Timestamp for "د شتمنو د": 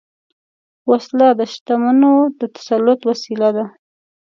1.39-2.41